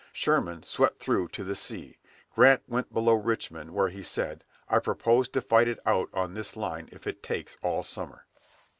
[0.13, 1.99] Sherman swept through to the sea.
[2.33, 6.57] Grant went below Richmond, where he said, "I propose to fight it out on this
[6.57, 8.25] line if it takes all summer."